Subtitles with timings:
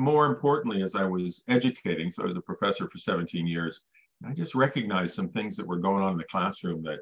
[0.00, 3.84] more importantly, as I was educating, so I was a professor for 17 years,
[4.26, 7.00] I just recognized some things that were going on in the classroom that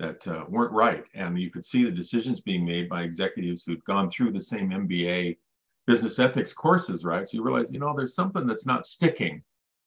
[0.00, 3.84] that uh, weren't right, and you could see the decisions being made by executives who'd
[3.84, 5.36] gone through the same MBA
[5.86, 7.26] business ethics courses, right?
[7.28, 9.40] So you realize, you know, there's something that's not sticking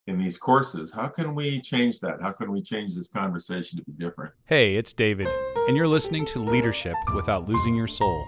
[0.07, 0.93] in these courses.
[0.93, 2.21] How can we change that?
[2.21, 4.33] How can we change this conversation to be different?
[4.45, 5.27] Hey, it's David,
[5.67, 8.25] and you're listening to Leadership Without Losing Your Soul,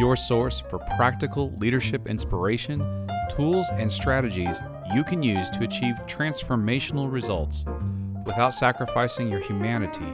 [0.00, 4.58] your source for practical leadership inspiration tools and strategies
[4.94, 7.66] you can use to achieve transformational results
[8.24, 10.10] without sacrificing your humanity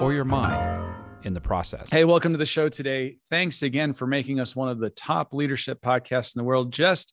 [0.00, 1.90] or your mind in the process.
[1.90, 3.18] Hey, welcome to the show today.
[3.28, 6.72] Thanks again for making us one of the top leadership podcasts in the world.
[6.72, 7.12] Just,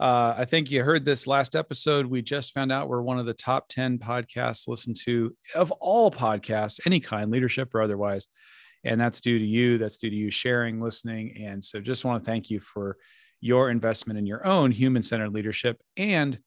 [0.00, 2.06] uh, I think you heard this last episode.
[2.06, 6.10] We just found out we're one of the top 10 podcasts listened to of all
[6.10, 8.26] podcasts, any kind, leadership or otherwise.
[8.84, 9.78] And that's due to you.
[9.78, 11.36] That's due to you sharing, listening.
[11.42, 12.96] And so just want to thank you for
[13.40, 16.38] your investment in your own human centered leadership and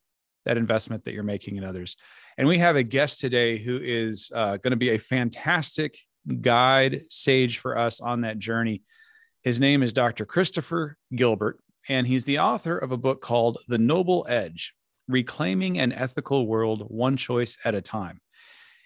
[0.46, 1.96] that investment that you're making in others.
[2.38, 5.98] And we have a guest today who is uh, going to be a fantastic
[6.42, 8.84] guide, sage for us on that journey.
[9.44, 10.26] His name is Dr.
[10.26, 14.74] Christopher Gilbert, and he's the author of a book called The Noble Edge
[15.08, 18.20] Reclaiming an Ethical World One Choice at a Time.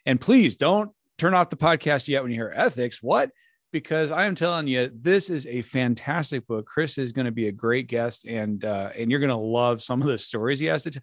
[0.06, 0.92] And please don't
[1.22, 3.02] turn off the podcast yet when you hear ethics.
[3.02, 3.32] What?
[3.72, 6.66] because I am telling you, this is a fantastic book.
[6.66, 9.82] Chris is going to be a great guest, and uh, and you're going to love
[9.82, 10.92] some of the stories he has to.
[10.92, 11.02] tell.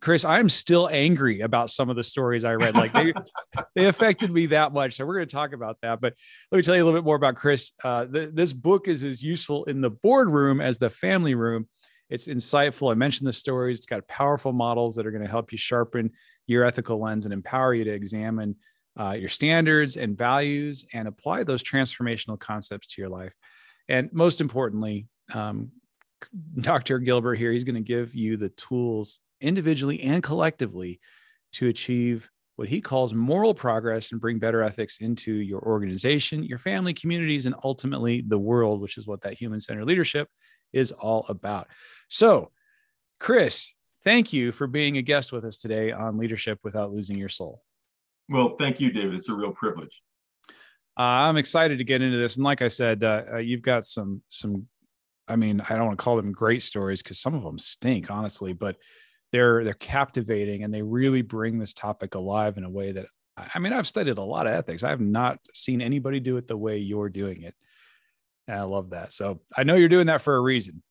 [0.00, 2.74] Chris, I'm still angry about some of the stories I read.
[2.74, 3.12] Like they
[3.76, 4.94] they affected me that much.
[4.94, 6.00] So we're going to talk about that.
[6.00, 6.14] But
[6.50, 7.72] let me tell you a little bit more about Chris.
[7.84, 11.68] Uh, the, this book is as useful in the boardroom as the family room.
[12.10, 12.90] It's insightful.
[12.90, 13.76] I mentioned the stories.
[13.76, 16.10] It's got powerful models that are going to help you sharpen
[16.46, 18.56] your ethical lens and empower you to examine
[18.98, 23.34] uh, your standards and values and apply those transformational concepts to your life.
[23.88, 25.70] And most importantly, um,
[26.60, 26.98] Dr.
[26.98, 31.00] Gilbert here, he's going to give you the tools individually and collectively
[31.52, 36.58] to achieve what he calls moral progress and bring better ethics into your organization, your
[36.58, 40.28] family, communities, and ultimately the world, which is what that human centered leadership
[40.72, 41.68] is all about.
[42.08, 42.50] So,
[43.20, 43.72] Chris,
[44.02, 47.62] thank you for being a guest with us today on Leadership Without Losing Your Soul.
[48.28, 49.14] Well, thank you, David.
[49.14, 50.02] It's a real privilege.
[50.98, 53.84] Uh, I'm excited to get into this, and like I said, uh, uh, you've got
[53.84, 54.66] some some.
[55.28, 58.10] I mean, I don't want to call them great stories because some of them stink,
[58.10, 58.76] honestly, but
[59.30, 63.06] they're they're captivating and they really bring this topic alive in a way that
[63.54, 64.82] I mean, I've studied a lot of ethics.
[64.82, 67.54] I have not seen anybody do it the way you're doing it.
[68.46, 69.12] And I love that.
[69.12, 70.82] So I know you're doing that for a reason.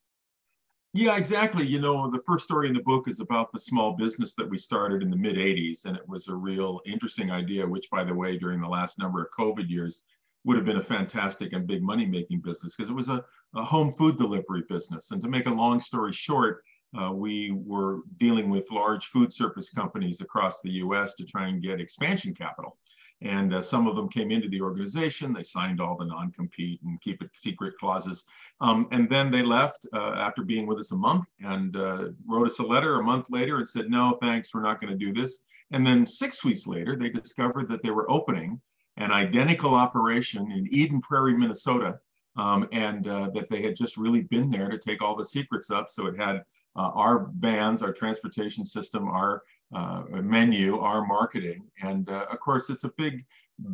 [0.97, 1.63] Yeah, exactly.
[1.63, 4.57] You know, the first story in the book is about the small business that we
[4.57, 5.85] started in the mid 80s.
[5.85, 9.21] And it was a real interesting idea, which, by the way, during the last number
[9.21, 10.01] of COVID years,
[10.43, 13.23] would have been a fantastic and big money making business because it was a,
[13.55, 15.11] a, home food delivery business.
[15.11, 16.63] And to make a long story short,
[16.99, 21.61] uh, we were dealing with large food service companies across the US to try and
[21.61, 22.75] get expansion capital.
[23.21, 25.33] And uh, some of them came into the organization.
[25.33, 28.25] They signed all the non compete and keep it secret clauses.
[28.61, 32.47] Um, and then they left uh, after being with us a month and uh, wrote
[32.47, 35.13] us a letter a month later and said, no, thanks, we're not going to do
[35.13, 35.39] this.
[35.71, 38.61] And then six weeks later, they discovered that they were opening
[38.97, 41.99] an identical operation in Eden Prairie, Minnesota,
[42.35, 45.71] um, and uh, that they had just really been there to take all the secrets
[45.71, 45.89] up.
[45.89, 46.43] So it had
[46.75, 49.41] uh, our vans, our transportation system, our
[49.73, 51.63] uh, menu, our marketing.
[51.81, 53.25] And uh, of course, it's a big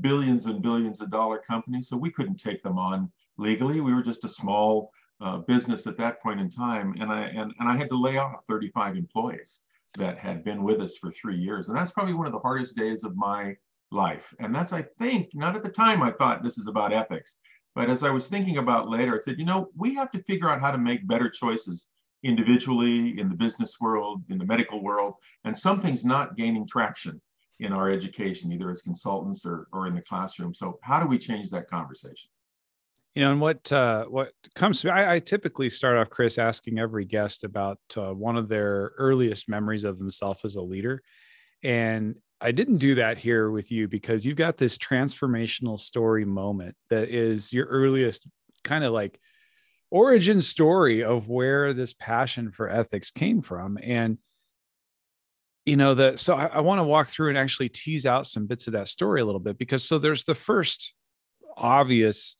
[0.01, 3.81] billions and billions of dollar company, so we couldn't take them on legally.
[3.81, 7.53] We were just a small uh, business at that point in time, and I and,
[7.59, 9.59] and I had to lay off 35 employees
[9.95, 12.75] that had been with us for three years, and that's probably one of the hardest
[12.75, 13.55] days of my
[13.91, 14.33] life.
[14.39, 17.37] And that's, I think, not at the time I thought this is about ethics,
[17.75, 20.49] but as I was thinking about later, I said, you know, we have to figure
[20.49, 21.89] out how to make better choices
[22.23, 27.21] individually, in the business world, in the medical world, and something's not gaining traction
[27.59, 30.53] in our education, either as consultants or, or in the classroom.
[30.53, 32.29] So how do we change that conversation?
[33.15, 36.39] You know, and what uh, what comes to me, I, I, typically start off, Chris,
[36.39, 41.03] asking every guest about uh, one of their earliest memories of themselves as a leader.
[41.63, 46.75] And I didn't do that here with you because you've got this transformational story moment
[46.89, 48.27] that is your earliest
[48.63, 49.19] kind of like
[49.93, 53.77] origin story of where this passion for ethics came from.
[53.81, 54.17] And
[55.65, 58.47] you know the so I, I want to walk through and actually tease out some
[58.47, 60.93] bits of that story a little bit because so there's the first
[61.55, 62.35] obvious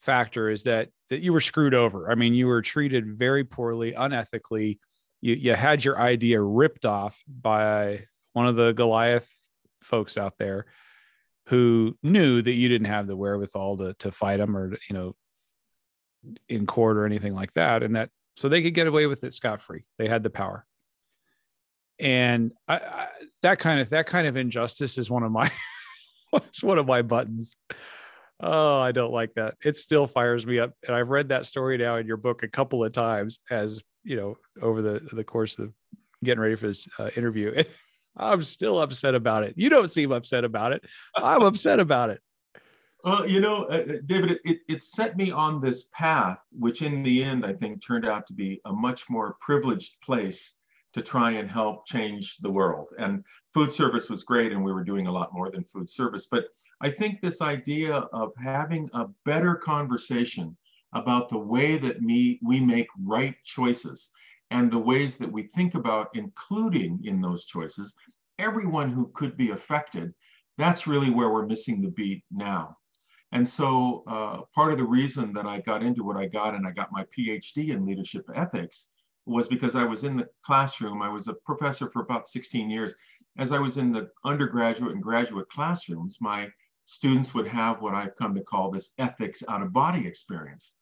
[0.00, 2.10] factor is that that you were screwed over.
[2.10, 4.78] I mean, you were treated very poorly, unethically.
[5.20, 9.30] You you had your idea ripped off by one of the Goliath
[9.82, 10.66] folks out there
[11.46, 15.14] who knew that you didn't have the wherewithal to to fight them or you know
[16.48, 19.34] in court or anything like that and that so they could get away with it
[19.34, 20.64] scot free they had the power.
[22.00, 23.08] And I, I,
[23.42, 25.50] that kind of that kind of injustice is one of my
[26.32, 27.56] it's one of my buttons.
[28.40, 29.54] Oh i don't like that.
[29.64, 30.72] It still fires me up.
[30.86, 34.16] And i've read that story now in your book a couple of times as you
[34.16, 35.72] know over the the course of
[36.22, 37.62] getting ready for this uh, interview.
[38.16, 39.54] I'm still upset about it.
[39.56, 40.84] You don't seem upset about it.
[41.14, 42.20] I'm upset about it
[43.04, 47.02] well, you know, uh, uh, David, it, it set me on this path, which in
[47.02, 50.54] the end, I think, turned out to be a much more privileged place
[50.94, 52.90] to try and help change the world.
[52.98, 53.22] And
[53.54, 56.26] food service was great, and we were doing a lot more than food service.
[56.30, 56.46] But
[56.80, 60.56] I think this idea of having a better conversation
[60.92, 64.10] about the way that me, we make right choices
[64.50, 67.94] and the ways that we think about including in those choices
[68.38, 70.14] everyone who could be affected,
[70.56, 72.76] that's really where we're missing the beat now.
[73.32, 76.66] And so uh, part of the reason that I got into what I got and
[76.66, 78.88] I got my PhD in leadership ethics
[79.26, 81.02] was because I was in the classroom.
[81.02, 82.94] I was a professor for about 16 years.
[83.36, 86.48] As I was in the undergraduate and graduate classrooms, my
[86.86, 90.72] students would have what I've come to call this ethics out of body experience.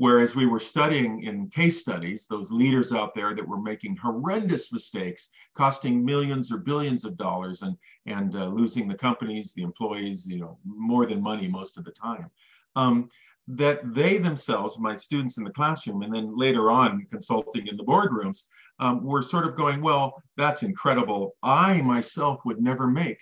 [0.00, 4.72] Whereas we were studying in case studies, those leaders out there that were making horrendous
[4.72, 7.76] mistakes, costing millions or billions of dollars and,
[8.06, 11.90] and uh, losing the companies, the employees, you know, more than money most of the
[11.90, 12.30] time.
[12.76, 13.10] Um,
[13.48, 17.84] that they themselves, my students in the classroom, and then later on consulting in the
[17.84, 18.44] boardrooms,
[18.78, 21.36] um, were sort of going, well, that's incredible.
[21.42, 23.18] I myself would never make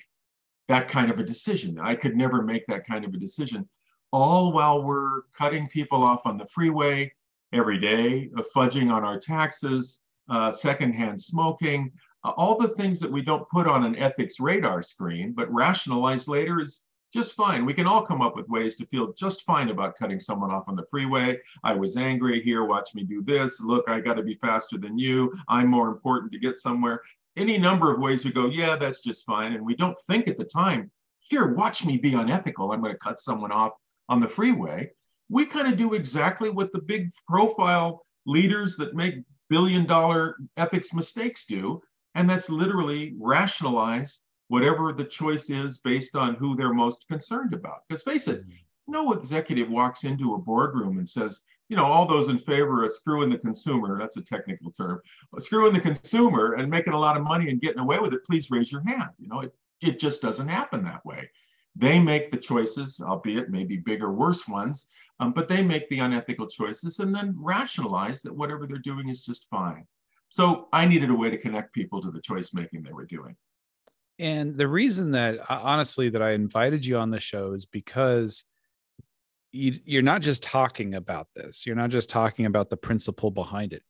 [0.68, 1.80] that kind of a decision.
[1.80, 3.68] I could never make that kind of a decision
[4.12, 7.12] all while we're cutting people off on the freeway
[7.52, 11.90] every day, uh, fudging on our taxes, uh, secondhand smoking,
[12.24, 16.28] uh, all the things that we don't put on an ethics radar screen, but rationalize
[16.28, 16.82] later is
[17.12, 17.64] just fine.
[17.64, 20.68] We can all come up with ways to feel just fine about cutting someone off
[20.68, 21.38] on the freeway.
[21.64, 23.60] I was angry here, watch me do this.
[23.60, 25.32] Look, I got to be faster than you.
[25.48, 27.00] I'm more important to get somewhere.
[27.36, 29.54] Any number of ways we go, yeah, that's just fine.
[29.54, 30.90] And we don't think at the time,
[31.20, 32.72] here, watch me be unethical.
[32.72, 33.72] I'm going to cut someone off
[34.08, 34.90] on the freeway,
[35.28, 39.16] we kind of do exactly what the big profile leaders that make
[39.48, 41.82] billion dollar ethics mistakes do.
[42.14, 47.82] And that's literally rationalize whatever the choice is based on who they're most concerned about.
[47.88, 48.52] Because face it, mm-hmm.
[48.92, 52.92] no executive walks into a boardroom and says, you know, all those in favor of
[52.92, 55.02] screwing the consumer, that's a technical term,
[55.38, 58.50] screwing the consumer and making a lot of money and getting away with it, please
[58.50, 59.10] raise your hand.
[59.18, 61.30] You know, it, it just doesn't happen that way.
[61.78, 64.86] They make the choices, albeit maybe bigger, worse ones,
[65.20, 69.22] um, but they make the unethical choices and then rationalize that whatever they're doing is
[69.22, 69.86] just fine.
[70.28, 73.36] So I needed a way to connect people to the choice making they were doing.
[74.18, 78.44] And the reason that honestly that I invited you on the show is because
[79.52, 81.64] you, you're not just talking about this.
[81.64, 83.84] You're not just talking about the principle behind it.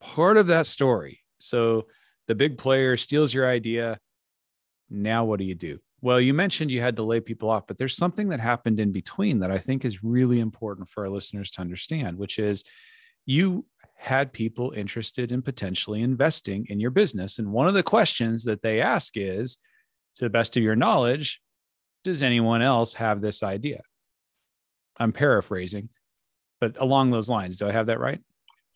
[0.00, 1.20] Part of that story.
[1.38, 1.86] So
[2.26, 4.00] the big player steals your idea.
[4.88, 5.78] Now what do you do?
[6.02, 8.90] Well, you mentioned you had to lay people off, but there's something that happened in
[8.90, 12.64] between that I think is really important for our listeners to understand, which is
[13.26, 13.66] you
[13.96, 17.38] had people interested in potentially investing in your business.
[17.38, 19.58] And one of the questions that they ask is,
[20.16, 21.42] to the best of your knowledge,
[22.02, 23.82] does anyone else have this idea?
[24.98, 25.90] I'm paraphrasing,
[26.60, 28.20] but along those lines, do I have that right?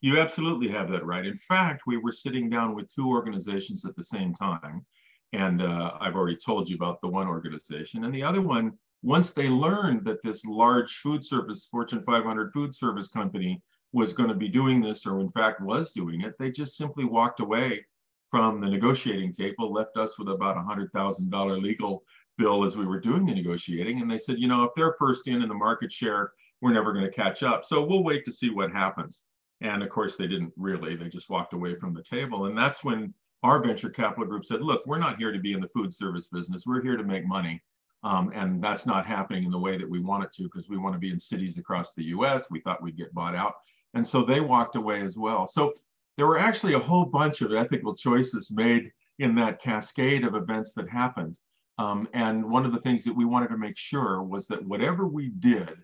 [0.02, 1.24] You absolutely have that right.
[1.24, 4.84] In fact, we were sitting down with two organizations at the same time
[5.34, 8.04] and uh, I've already told you about the one organization.
[8.04, 8.72] And the other one,
[9.02, 13.60] once they learned that this large food service, Fortune 500 food service company
[13.92, 17.04] was going to be doing this, or in fact was doing it, they just simply
[17.04, 17.84] walked away
[18.30, 22.04] from the negotiating table, left us with about a $100,000 legal
[22.38, 24.00] bill as we were doing the negotiating.
[24.00, 26.92] And they said, you know, if they're first in in the market share, we're never
[26.92, 27.64] going to catch up.
[27.64, 29.24] So we'll wait to see what happens.
[29.60, 32.46] And of course, they didn't really, they just walked away from the table.
[32.46, 33.14] And that's when
[33.44, 36.28] our venture capital group said, look, we're not here to be in the food service
[36.28, 36.64] business.
[36.66, 37.62] We're here to make money.
[38.02, 40.76] Um, and that's not happening in the way that we want it to because we
[40.76, 42.50] want to be in cities across the US.
[42.50, 43.54] We thought we'd get bought out.
[43.94, 45.46] And so they walked away as well.
[45.46, 45.74] So
[46.16, 50.72] there were actually a whole bunch of ethical choices made in that cascade of events
[50.74, 51.38] that happened.
[51.78, 55.06] Um, and one of the things that we wanted to make sure was that whatever
[55.06, 55.76] we did,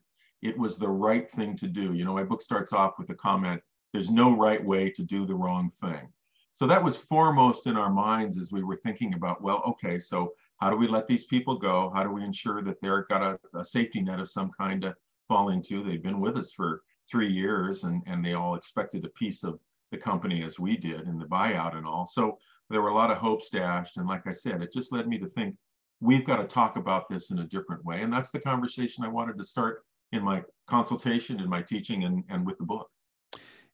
[0.42, 1.94] it was the right thing to do.
[1.94, 3.62] You know, my book starts off with the comment
[3.92, 6.08] there's no right way to do the wrong thing.
[6.52, 10.32] So that was foremost in our minds as we were thinking about, well, okay, so
[10.58, 11.90] how do we let these people go?
[11.94, 14.94] How do we ensure that they're got a, a safety net of some kind to
[15.26, 15.82] fall into?
[15.82, 19.58] They've been with us for three years and, and they all expected a piece of
[19.90, 22.06] the company as we did in the buyout and all.
[22.06, 22.38] So
[22.68, 23.96] there were a lot of hopes dashed.
[23.96, 25.56] And like I said, it just led me to think
[26.00, 28.02] we've got to talk about this in a different way.
[28.02, 32.24] And that's the conversation I wanted to start in my consultation, in my teaching, and,
[32.28, 32.90] and with the book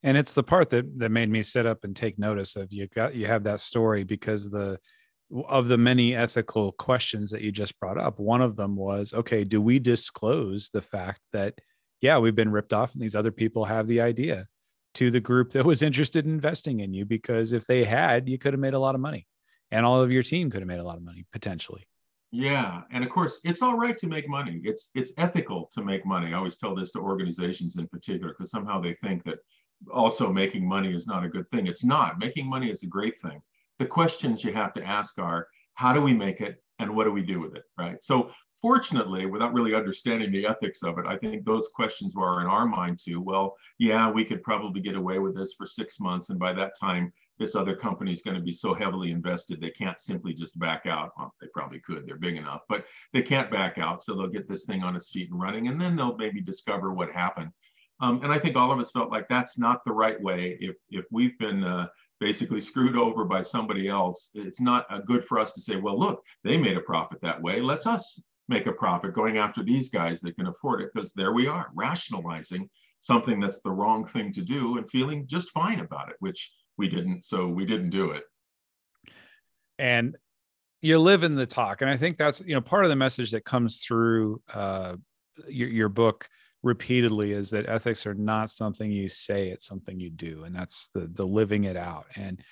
[0.02, 2.86] and it's the part that that made me sit up and take notice of you
[2.88, 4.78] got you have that story because the
[5.48, 9.44] of the many ethical questions that you just brought up one of them was okay
[9.44, 11.54] do we disclose the fact that
[12.00, 14.46] yeah we've been ripped off and these other people have the idea
[14.94, 18.38] to the group that was interested in investing in you because if they had you
[18.38, 19.26] could have made a lot of money
[19.70, 21.86] and all of your team could have made a lot of money potentially
[22.32, 24.60] yeah, and of course, it's all right to make money.
[24.64, 26.34] It's it's ethical to make money.
[26.34, 29.38] I always tell this to organizations in particular because somehow they think that
[29.92, 31.66] also making money is not a good thing.
[31.66, 32.18] It's not.
[32.18, 33.40] Making money is a great thing.
[33.78, 37.12] The questions you have to ask are how do we make it and what do
[37.12, 38.02] we do with it, right?
[38.02, 38.30] So,
[38.62, 42.66] fortunately, without really understanding the ethics of it, I think those questions were in our
[42.66, 43.20] mind too.
[43.20, 46.30] Well, yeah, we could probably get away with this for six months.
[46.30, 49.70] And by that time, this other company is going to be so heavily invested, they
[49.70, 51.12] can't simply just back out.
[51.18, 54.02] Well, they probably could, they're big enough, but they can't back out.
[54.02, 56.92] So they'll get this thing on its feet and running, and then they'll maybe discover
[56.92, 57.50] what happened.
[58.00, 60.58] Um, and I think all of us felt like that's not the right way.
[60.60, 61.88] If if we've been uh,
[62.20, 65.98] basically screwed over by somebody else, it's not uh, good for us to say, well,
[65.98, 67.60] look, they made a profit that way.
[67.60, 71.32] Let's us make a profit going after these guys that can afford it because there
[71.32, 72.68] we are rationalizing
[73.00, 76.88] something that's the wrong thing to do and feeling just fine about it, which we
[76.88, 77.24] didn't.
[77.24, 78.24] So we didn't do it.
[79.78, 80.16] And
[80.82, 83.30] you live in the talk, and I think that's you know part of the message
[83.32, 84.96] that comes through uh,
[85.48, 86.28] your, your book
[86.66, 90.90] repeatedly is that ethics are not something you say it's something you do and that's
[90.94, 92.42] the the living it out and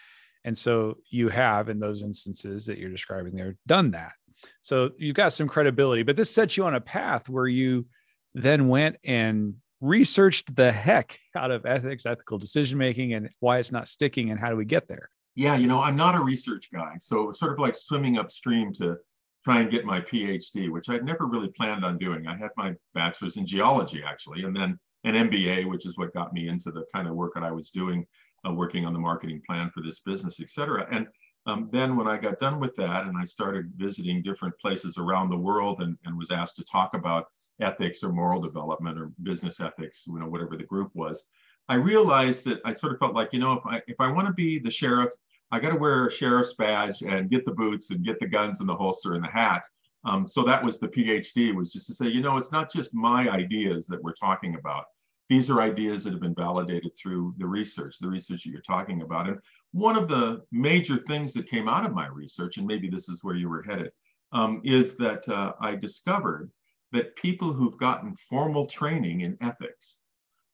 [0.45, 4.13] and so you have in those instances that you're describing there done that.
[4.61, 7.87] So you've got some credibility but this sets you on a path where you
[8.35, 13.73] then went and researched the heck out of ethics ethical decision making and why it's
[13.73, 15.11] not sticking and how do we get there?
[15.35, 18.97] Yeah you know i'm not a research guy so sort of like swimming upstream to
[19.45, 22.27] try and get my PhD, which I'd never really planned on doing.
[22.27, 26.33] I had my bachelor's in geology, actually, and then an MBA, which is what got
[26.33, 28.07] me into the kind of work that I was doing,
[28.49, 30.87] uh, working on the marketing plan for this business, et cetera.
[30.91, 31.07] And
[31.47, 35.29] um, then when I got done with that and I started visiting different places around
[35.29, 37.27] the world and, and was asked to talk about
[37.61, 41.23] ethics or moral development or business ethics, you know, whatever the group was,
[41.69, 44.27] I realized that I sort of felt like, you know, if I if I want
[44.27, 45.13] to be the sheriff
[45.55, 48.59] I got to wear a sheriff's badge and get the boots and get the guns
[48.59, 49.65] and the holster and the hat.
[50.05, 52.93] Um, so that was the PhD was just to say, you know, it's not just
[52.93, 54.87] my ideas that we're talking about.
[55.29, 59.03] These are ideas that have been validated through the research, the research that you're talking
[59.03, 59.29] about.
[59.29, 59.39] And
[59.71, 63.23] one of the major things that came out of my research, and maybe this is
[63.23, 63.93] where you were headed,
[64.33, 66.51] um, is that uh, I discovered
[66.91, 69.99] that people who've gotten formal training in ethics,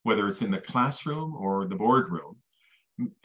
[0.02, 2.36] whether it's in the classroom or the boardroom,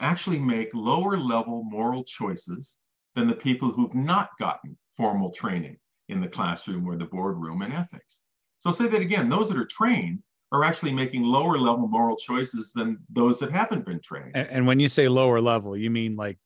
[0.00, 2.76] actually make lower level moral choices
[3.14, 5.76] than the people who've not gotten formal training
[6.08, 8.20] in the classroom or the boardroom in ethics.
[8.58, 12.16] So I'll say that again, those that are trained are actually making lower level moral
[12.16, 14.36] choices than those that haven't been trained.
[14.36, 16.38] And, when you say lower level, you mean like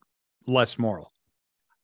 [0.46, 1.12] less moral?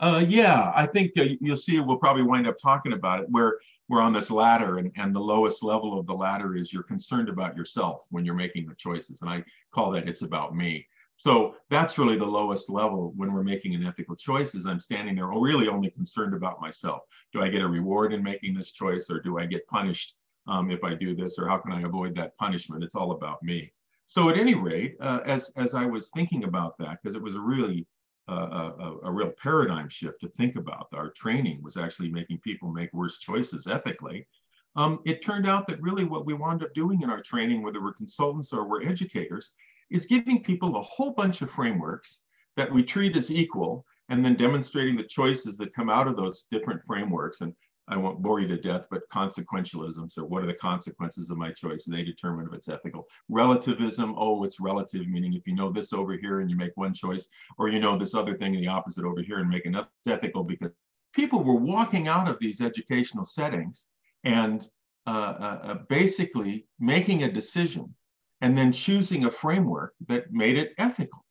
[0.01, 3.59] Uh, yeah, I think uh, you'll see we'll probably wind up talking about it where
[3.89, 7.29] we're on this ladder and, and the lowest level of the ladder is you're concerned
[7.29, 9.23] about yourself when you're making the choices.
[9.23, 10.87] And I call that it's about me.
[11.19, 15.17] So that's really the lowest level when we're making an ethical choice is I'm standing
[15.17, 17.03] there really only concerned about myself.
[17.33, 20.71] Do I get a reward in making this choice or do I get punished um,
[20.71, 22.85] if I do this or how can I avoid that punishment?
[22.85, 23.73] It's all about me.
[24.07, 27.35] So at any rate, uh, as, as I was thinking about that, because it was
[27.35, 27.87] a really
[28.29, 30.89] uh, a, a, real paradigm shift to think about.
[30.93, 34.27] Our training was actually making people make worse choices ethically.
[34.75, 37.81] Um, it turned out that really what we wound up doing in our training, whether
[37.81, 39.53] we're consultants or we're educators,
[39.91, 42.21] is giving people a whole bunch of frameworks
[42.57, 46.45] that we treat as equal and then demonstrating the choices that come out of those
[46.51, 47.41] different frameworks.
[47.41, 47.53] And
[47.89, 50.11] I won't bore you to death, but consequentialism.
[50.11, 51.85] So, what are the consequences of my choice?
[51.85, 53.07] They determine if it's ethical.
[53.29, 56.95] Relativism, oh, it's relative, meaning if you know this over here and you make one
[56.95, 57.27] choice,
[57.59, 60.13] or you know this other thing in the opposite over here and make another, it's
[60.13, 60.73] ethical because
[61.15, 63.87] people were walking out of these educational settings
[64.25, 64.69] and
[65.07, 67.95] uh, uh, uh basically making a decision
[68.41, 71.25] and then choosing a framework that made it ethical.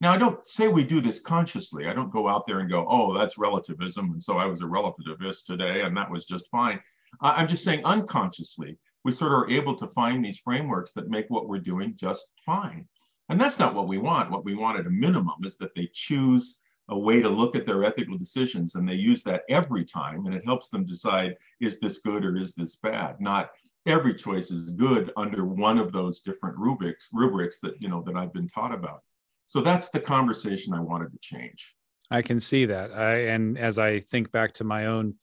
[0.00, 1.88] Now, I don't say we do this consciously.
[1.88, 4.12] I don't go out there and go, oh, that's relativism.
[4.12, 6.80] And so I was a relativist today, and that was just fine.
[7.20, 11.26] I'm just saying unconsciously, we sort of are able to find these frameworks that make
[11.28, 12.86] what we're doing just fine.
[13.28, 14.30] And that's not what we want.
[14.30, 16.56] What we want at a minimum is that they choose
[16.88, 20.34] a way to look at their ethical decisions and they use that every time and
[20.34, 23.50] it helps them decide is this good or is this bad not
[23.88, 28.16] every choice is good under one of those different rubrics rubrics that you know that
[28.16, 29.02] i've been taught about.
[29.46, 31.74] So that's the conversation i wanted to change.
[32.10, 32.92] I can see that.
[32.92, 35.14] I and as i think back to my own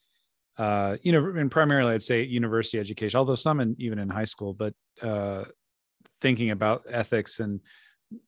[0.58, 4.26] uh you know and primarily i'd say university education although some in even in high
[4.26, 5.44] school but uh
[6.22, 7.60] thinking about ethics and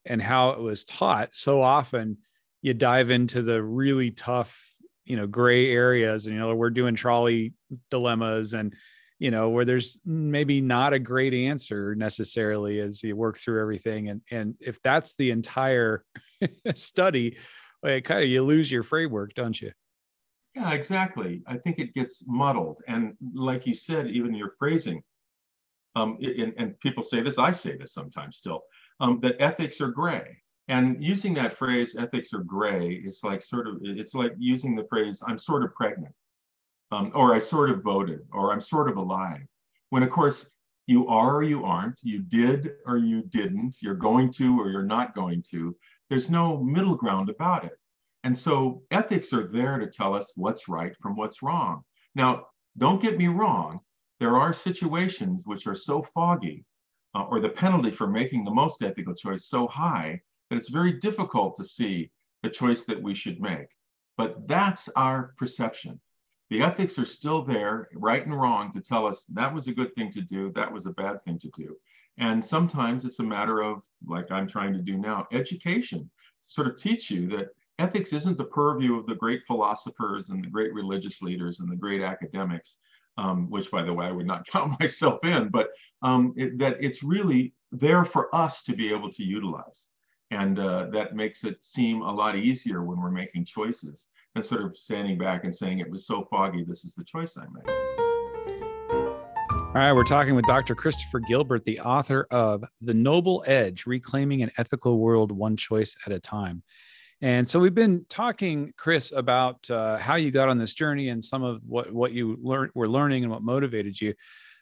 [0.06, 2.18] and how it was taught so often
[2.62, 4.76] you dive into the really tough
[5.06, 7.54] you know gray areas and you know we're doing trolley
[7.90, 8.76] dilemmas and
[9.20, 14.10] you know where there's maybe not a great answer necessarily as you work through everything.
[14.10, 16.04] And and if that's the entire
[16.76, 17.38] study
[17.84, 19.72] it kind of you lose your framework don't you?
[20.56, 21.44] Yeah exactly.
[21.48, 22.82] I think it gets muddled.
[22.88, 25.02] And like you said even your phrasing
[25.96, 28.62] um, and, and people say this i say this sometimes still
[29.00, 30.38] um, that ethics are gray.
[30.70, 34.86] And using that phrase, ethics are gray, is like sort of, it's like using the
[34.90, 36.14] phrase, I'm sort of pregnant,
[36.92, 39.46] um, or I sort of voted, or I'm sort of alive.
[39.90, 40.50] When of course
[40.86, 44.84] you are or you aren't, you did or you didn't, you're going to or you're
[44.84, 45.76] not going to.
[46.10, 47.78] There's no middle ground about it.
[48.24, 51.84] And so ethics are there to tell us what's right from what's wrong.
[52.16, 53.80] Now, don't get me wrong,
[54.20, 56.66] there are situations which are so foggy,
[57.14, 60.94] uh, or the penalty for making the most ethical choice so high that it's very
[60.94, 62.10] difficult to see
[62.44, 63.68] the choice that we should make.
[64.18, 66.00] But that's our perception.
[66.50, 69.94] The ethics are still there, right and wrong, to tell us that was a good
[69.96, 71.76] thing to do, that was a bad thing to do.
[72.18, 76.10] And sometimes it's a matter of, like I'm trying to do now, education,
[76.46, 77.50] sort of teach you that
[77.80, 81.76] ethics isn't the purview of the great philosophers and the great religious leaders and the
[81.76, 82.78] great academics,
[83.18, 85.70] um, which, by the way, I would not count myself in, but
[86.02, 89.88] um, it, that it's really there for us to be able to utilize.
[90.32, 94.76] And uh, that makes it seem a lot easier when we're making choices instead of
[94.76, 97.74] standing back and saying it was so foggy, this is the choice I made.
[99.68, 100.74] All right, we're talking with Dr.
[100.74, 106.12] Christopher Gilbert, the author of The Noble Edge Reclaiming an Ethical World One Choice at
[106.12, 106.64] a Time.
[107.22, 111.24] And so we've been talking, Chris, about uh, how you got on this journey and
[111.24, 114.14] some of what, what you learned, were learning and what motivated you.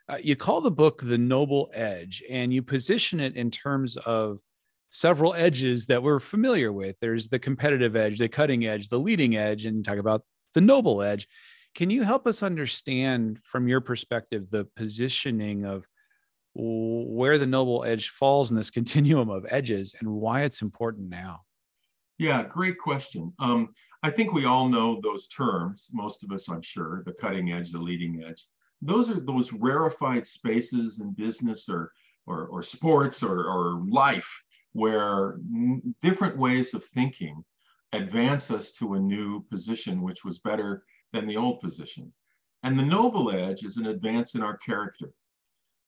[0.08, 4.40] Uh, you call the book The Noble Edge, and you position it in terms of
[4.90, 6.98] several edges that we're familiar with.
[7.00, 11.02] There's the competitive edge, the cutting edge, the leading edge, and talk about the noble
[11.02, 11.28] edge.
[11.74, 15.86] Can you help us understand from your perspective the positioning of
[16.54, 21.42] where the noble edge falls in this continuum of edges and why it's important now?
[22.18, 23.34] Yeah, great question.
[23.40, 27.52] Um, I think we all know those terms, most of us, I'm sure, the cutting
[27.52, 28.46] edge, the leading edge.
[28.82, 31.92] Those are those rarefied spaces in business or,
[32.26, 34.44] or, or sports or, or life
[34.76, 35.40] where
[36.02, 37.42] different ways of thinking
[37.94, 40.84] advance us to a new position, which was better
[41.14, 42.12] than the old position.
[42.64, 45.12] And the noble edge is an advance in our character.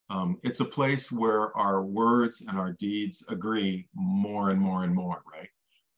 [0.10, 4.96] Um, it's a place where our words and our deeds agree more and more and
[4.96, 5.50] more, right?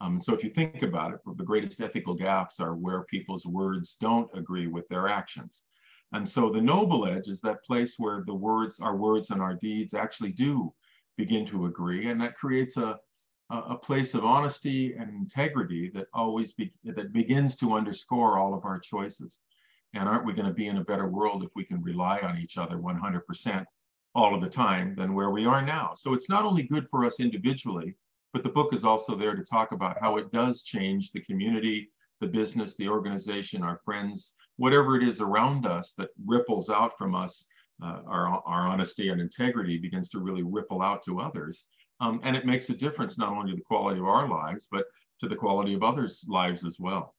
[0.02, 3.98] Um, so if you think about it, the greatest ethical gaps are where people's words
[4.02, 5.62] don't agree with their actions.
[6.12, 9.54] And so the noble edge is that place where the words, our words and our
[9.54, 10.74] deeds actually do
[11.20, 12.08] begin to agree.
[12.08, 12.98] And that creates a,
[13.50, 18.64] a place of honesty and integrity that always be, that begins to underscore all of
[18.64, 19.40] our choices.
[19.94, 22.38] And aren't we going to be in a better world if we can rely on
[22.38, 23.66] each other 100%
[24.16, 25.92] all of the time than where we are now?
[25.94, 27.96] So it's not only good for us individually,
[28.32, 31.92] but the book is also there to talk about how it does change the community,
[32.22, 37.14] the business, the organization, our friends, whatever it is around us that ripples out from
[37.14, 37.46] us
[37.84, 41.66] uh, our, our honesty and integrity begins to really ripple out to others.
[42.02, 44.86] Um, and it makes a difference not only to the quality of our lives, but
[45.22, 47.16] to the quality of others' lives as well.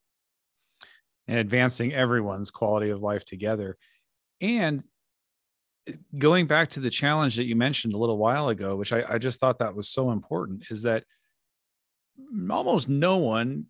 [1.29, 3.77] And advancing everyone's quality of life together.
[4.41, 4.83] And
[6.17, 9.19] going back to the challenge that you mentioned a little while ago, which I, I
[9.19, 11.05] just thought that was so important, is that
[12.51, 13.67] almost no one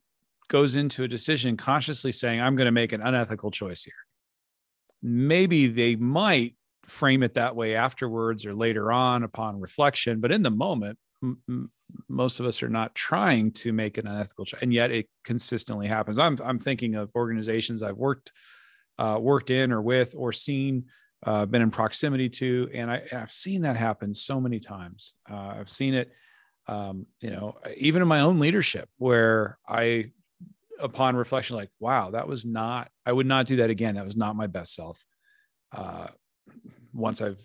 [0.49, 3.95] goes into a decision consciously saying, I'm going to make an unethical choice here.
[5.03, 6.55] Maybe they might
[6.91, 10.21] frame it that way afterwards or later on upon reflection.
[10.21, 11.71] But in the moment, m-
[12.09, 15.87] most of us are not trying to make an unethical choice, and yet it consistently
[15.87, 16.19] happens.
[16.19, 18.33] I'm I'm thinking of organizations I've worked
[18.99, 20.85] uh, worked in or with or seen,
[21.25, 25.15] uh, been in proximity to, and I, have seen that happen so many times.
[25.29, 26.13] Uh, I've seen it,
[26.69, 30.13] um, you know, even in my own leadership, where I,
[30.79, 32.91] upon reflection, like, wow, that was not.
[33.05, 33.95] I would not do that again.
[33.95, 35.05] That was not my best self.
[35.73, 36.09] Uh,
[36.93, 37.45] once I've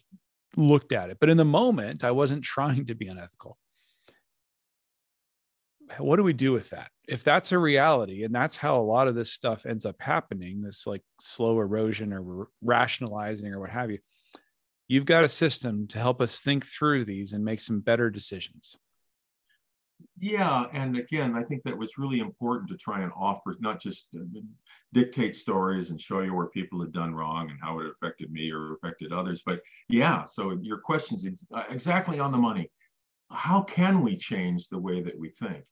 [0.56, 1.18] looked at it.
[1.20, 3.58] But in the moment, I wasn't trying to be unethical.
[6.00, 6.90] what do we do with that?
[7.08, 10.62] If that's a reality, and that's how a lot of this stuff ends up happening,
[10.62, 14.00] this like slow erosion or rationalizing or what have you,
[14.88, 18.78] you've got a system to help us think through these and make some better decisions.
[20.20, 24.08] Yeah, and again, I think that was really important to try and offer not just
[24.16, 24.24] uh,
[24.94, 28.52] dictate stories and show you where people had done wrong and how it affected me
[28.52, 30.24] or affected others, but yeah.
[30.24, 32.72] So your question's uh, exactly on the money.
[33.32, 35.66] How can we change the way that we think?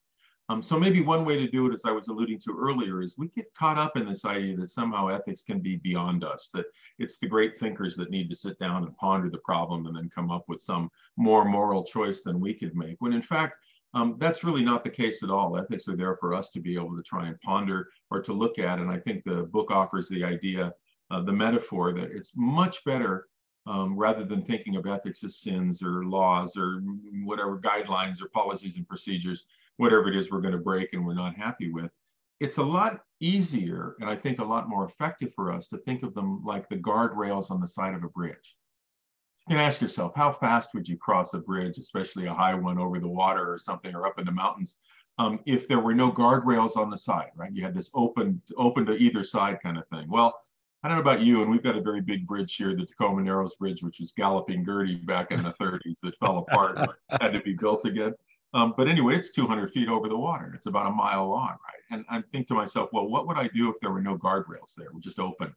[0.49, 3.17] Um, so maybe one way to do it, as I was alluding to earlier, is
[3.17, 6.65] we get caught up in this idea that somehow ethics can be beyond us, that
[6.99, 10.11] it's the great thinkers that need to sit down and ponder the problem and then
[10.13, 12.97] come up with some more moral choice than we could make.
[12.99, 13.55] When in fact,
[13.93, 15.57] um, that's really not the case at all.
[15.57, 18.57] Ethics are there for us to be able to try and ponder or to look
[18.57, 18.79] at.
[18.79, 20.73] And I think the book offers the idea,
[21.11, 23.27] uh, the metaphor that it's much better
[23.65, 26.81] um, rather than thinking of ethics as sins or laws or
[27.23, 29.45] whatever guidelines or policies and procedures
[29.77, 31.91] whatever it is we're going to break and we're not happy with.
[32.39, 36.03] It's a lot easier and I think a lot more effective for us to think
[36.03, 38.55] of them like the guardrails on the side of a bridge.
[39.47, 42.77] You can ask yourself, how fast would you cross a bridge, especially a high one
[42.77, 44.77] over the water or something or up in the mountains,
[45.17, 47.51] um, if there were no guardrails on the side, right?
[47.53, 50.09] You had this open, open to either side kind of thing.
[50.09, 50.39] Well,
[50.81, 53.21] I don't know about you, and we've got a very big bridge here, the Tacoma
[53.21, 56.77] Narrows Bridge, which was Galloping Gertie back in the 30s that fell apart,
[57.21, 58.13] had to be built again.
[58.53, 60.51] Um, but anyway, it's 200 feet over the water.
[60.55, 61.81] It's about a mile long, right?
[61.91, 64.75] And I think to myself, well, what would I do if there were no guardrails
[64.77, 64.87] there?
[64.93, 65.55] We're just open.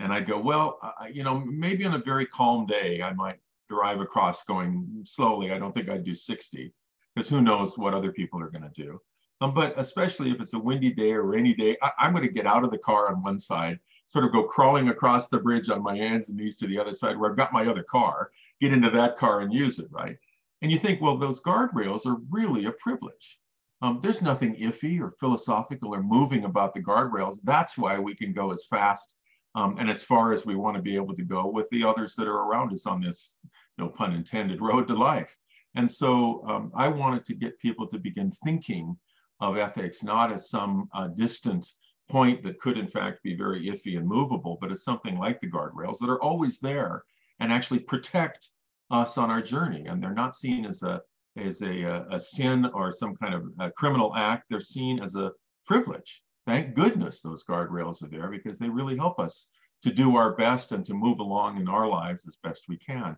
[0.00, 3.38] And I'd go, well, uh, you know, maybe on a very calm day, I might
[3.68, 5.52] drive across going slowly.
[5.52, 6.72] I don't think I'd do 60
[7.14, 9.00] because who knows what other people are going to do.
[9.40, 12.32] Um, but especially if it's a windy day or rainy day, I, I'm going to
[12.32, 15.70] get out of the car on one side, sort of go crawling across the bridge
[15.70, 18.30] on my hands and knees to the other side where I've got my other car,
[18.60, 20.16] get into that car and use it, right?
[20.62, 23.38] And you think, well, those guardrails are really a privilege.
[23.82, 27.38] Um, there's nothing iffy or philosophical or moving about the guardrails.
[27.44, 29.16] That's why we can go as fast
[29.54, 32.14] um, and as far as we want to be able to go with the others
[32.16, 33.38] that are around us on this,
[33.78, 35.36] no pun intended, road to life.
[35.74, 38.96] And so um, I wanted to get people to begin thinking
[39.40, 41.66] of ethics not as some uh, distant
[42.08, 45.50] point that could, in fact, be very iffy and movable, but as something like the
[45.50, 47.02] guardrails that are always there
[47.40, 48.50] and actually protect
[48.90, 49.86] us on our journey.
[49.86, 51.00] And they're not seen as a
[51.36, 54.44] as a, a, sin or some kind of criminal act.
[54.48, 55.32] They're seen as a
[55.66, 56.22] privilege.
[56.46, 59.48] Thank goodness those guardrails are there because they really help us
[59.82, 63.16] to do our best and to move along in our lives as best we can.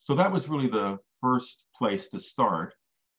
[0.00, 2.74] So that was really the first place to start.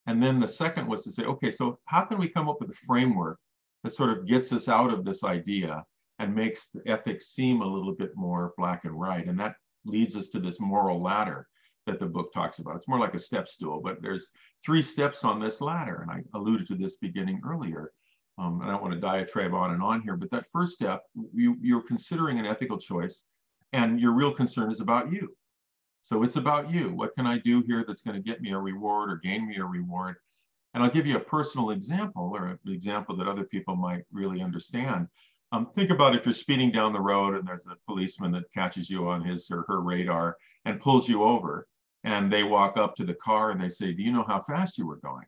[0.08, 2.70] And then the second was to say, okay, so how can we come up with
[2.70, 3.38] a framework
[3.84, 5.84] that sort of gets us out of this idea
[6.20, 9.28] and makes the ethics seem a little bit more black and white?
[9.28, 11.48] And that leads us to this moral ladder
[11.86, 12.76] that the book talks about.
[12.76, 14.32] It's more like a step stool, but there's
[14.64, 16.02] three steps on this ladder.
[16.02, 17.92] And I alluded to this beginning earlier.
[18.40, 21.58] Um, I don't want to diatribe on and on here, but that first step, you,
[21.62, 23.26] you're considering an ethical choice
[23.74, 25.36] and your real concern is about you.
[26.04, 26.94] So it's about you.
[26.94, 29.58] What can I do here that's going to get me a reward or gain me
[29.58, 30.16] a reward?
[30.74, 34.42] And I'll give you a personal example or an example that other people might really
[34.42, 35.08] understand.
[35.52, 38.90] Um, think about if you're speeding down the road and there's a policeman that catches
[38.90, 41.68] you on his or her radar and pulls you over
[42.06, 44.78] and they walk up to the car and they say, Do you know how fast
[44.78, 45.26] you were going?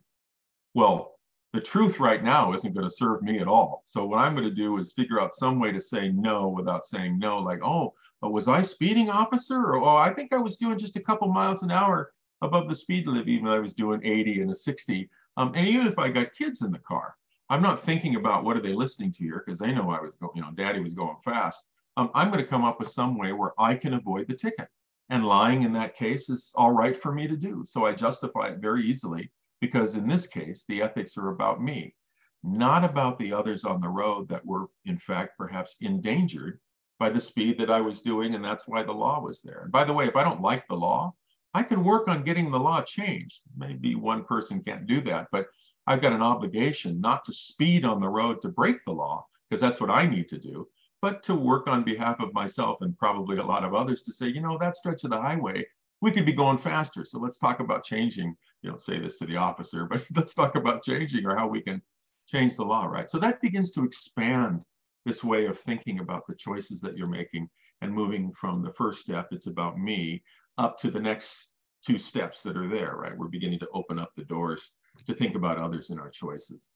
[0.74, 1.11] Well,
[1.52, 3.82] the truth right now isn't going to serve me at all.
[3.84, 6.86] So, what I'm going to do is figure out some way to say no without
[6.86, 9.58] saying no, like, Oh, but was I speeding, officer?
[9.58, 12.74] Or, Oh, I think I was doing just a couple miles an hour above the
[12.74, 15.10] speed limit, even though I was doing 80 and a 60.
[15.36, 17.16] Um, and even if I got kids in the car,
[17.50, 20.14] I'm not thinking about what are they listening to here because they know I was
[20.14, 21.64] going, you know, daddy was going fast.
[21.98, 24.68] Um, I'm going to come up with some way where I can avoid the ticket.
[25.10, 27.64] And lying in that case is all right for me to do.
[27.66, 29.30] So I justify it very easily
[29.62, 31.94] because in this case, the ethics are about me,
[32.42, 36.58] not about the others on the road that were, in fact, perhaps endangered
[36.98, 38.34] by the speed that I was doing.
[38.34, 39.62] And that's why the law was there.
[39.62, 41.14] And by the way, if I don't like the law,
[41.54, 43.42] I can work on getting the law changed.
[43.56, 45.46] Maybe one person can't do that, but
[45.86, 49.60] I've got an obligation not to speed on the road to break the law, because
[49.60, 50.66] that's what I need to do,
[51.00, 54.26] but to work on behalf of myself and probably a lot of others to say,
[54.26, 55.64] you know, that stretch of the highway,
[56.02, 57.04] we could be going faster.
[57.04, 60.56] So let's talk about changing, you know, say this to the officer, but let's talk
[60.56, 61.80] about changing or how we can
[62.28, 63.08] change the law, right?
[63.08, 64.60] So that begins to expand
[65.06, 67.48] this way of thinking about the choices that you're making
[67.80, 70.22] and moving from the first step, it's about me,
[70.58, 71.48] up to the next
[71.84, 73.16] two steps that are there, right?
[73.16, 74.70] We're beginning to open up the doors
[75.06, 76.70] to think about others in our choices.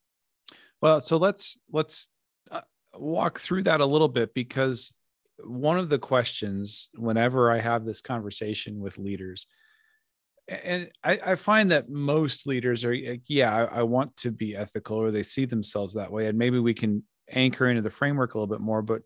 [0.81, 2.09] Well, so let's let's
[2.51, 2.63] uh,
[2.95, 4.93] walk through that a little bit because
[5.45, 9.47] one of the questions whenever I have this conversation with leaders,
[10.49, 14.97] and I, I, find that most leaders are yeah I, I, want to be ethical
[14.97, 18.39] or they see themselves that way and maybe we can anchor into the framework a
[18.39, 19.03] little bit more but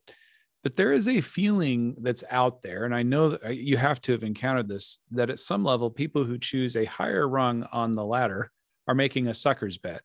[0.62, 4.00] but there is a feeling that's out there and i know that uh, you have
[4.00, 7.92] to have encountered this that at some level people who choose a higher rung on
[7.92, 8.50] the ladder
[8.86, 10.02] are making a sucker's bet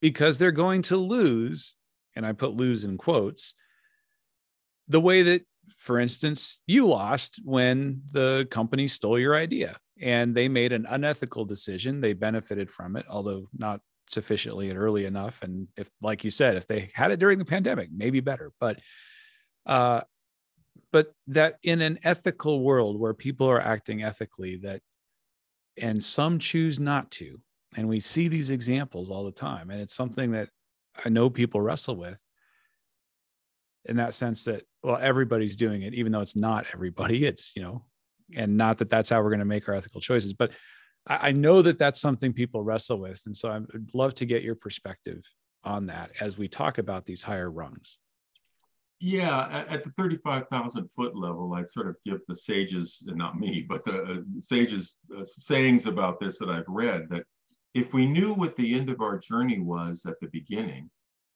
[0.00, 1.74] because they're going to lose
[2.16, 3.54] and i put lose in quotes
[4.88, 5.42] the way that
[5.78, 11.44] for instance you lost when the company stole your idea and they made an unethical
[11.44, 16.30] decision they benefited from it although not sufficiently and early enough and if like you
[16.30, 18.78] said if they had it during the pandemic maybe better but
[19.66, 20.00] uh,
[20.92, 24.80] but that in an ethical world where people are acting ethically, that
[25.76, 27.40] and some choose not to,
[27.76, 30.48] and we see these examples all the time, and it's something that
[31.04, 32.20] I know people wrestle with.
[33.86, 37.24] In that sense, that well, everybody's doing it, even though it's not everybody.
[37.30, 37.84] It's you know,
[38.34, 40.50] and not that that's how we're going to make our ethical choices, but
[41.06, 44.54] I know that that's something people wrestle with, and so I'd love to get your
[44.54, 45.24] perspective
[45.64, 47.98] on that as we talk about these higher rungs.
[49.00, 53.40] Yeah, at, at the 35,000 foot level, I'd sort of give the sages, and not
[53.40, 57.24] me, but the uh, sages' uh, sayings about this that I've read that
[57.72, 60.90] if we knew what the end of our journey was at the beginning,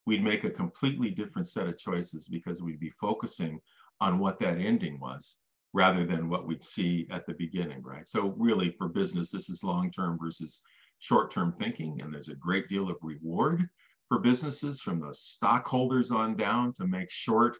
[0.06, 3.60] we'd make a completely different set of choices because we'd be focusing
[4.00, 5.36] on what that ending was
[5.72, 8.08] rather than what we'd see at the beginning, right?
[8.08, 10.60] So, really, for business, this is long term versus
[10.98, 13.68] short term thinking, and there's a great deal of reward
[14.08, 17.56] for businesses from the stockholders on down to make short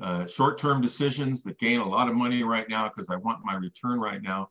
[0.00, 3.54] uh, short-term decisions that gain a lot of money right now because I want my
[3.54, 4.48] return right now.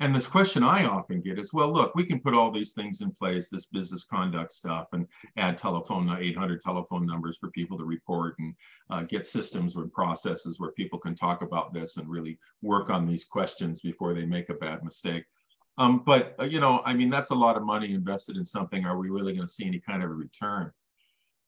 [0.00, 3.00] And this question I often get is, well, look, we can put all these things
[3.00, 7.84] in place, this business conduct stuff, and add telephone 800 telephone numbers for people to
[7.84, 8.54] report and
[8.90, 13.06] uh, get systems and processes where people can talk about this and really work on
[13.06, 15.24] these questions before they make a bad mistake.
[15.78, 18.84] Um, but uh, you know, I mean, that's a lot of money invested in something.
[18.84, 20.70] Are we really going to see any kind of a return?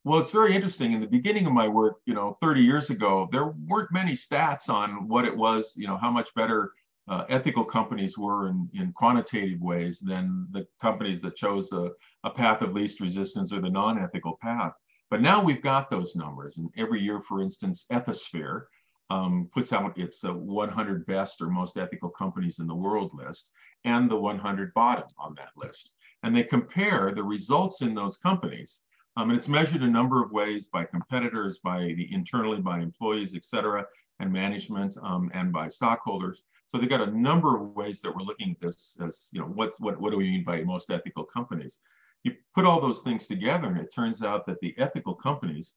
[0.03, 0.93] Well, it's very interesting.
[0.93, 4.69] In the beginning of my work, you know, 30 years ago, there weren't many stats
[4.69, 6.73] on what it was, you know, how much better
[7.11, 11.91] uh, ethical companies were in, in quantitative ways than the companies that chose a,
[12.23, 14.73] a path of least resistance or the non-ethical path.
[15.11, 18.67] But now we've got those numbers, and every year, for instance, Ethisphere,
[19.11, 23.51] um, puts out its uh, 100 best or most ethical companies in the world list
[23.85, 25.95] and the 100 bottom on that list.
[26.23, 28.79] And they compare the results in those companies.
[29.17, 33.35] Um, and it's measured a number of ways by competitors, by the internally by employees,
[33.35, 33.85] et cetera,
[34.21, 36.45] and management, um, and by stockholders.
[36.71, 39.47] So they've got a number of ways that we're looking at this as, you know,
[39.47, 41.81] what's, what, what do we mean by most ethical companies?
[42.23, 45.75] You put all those things together and it turns out that the ethical companies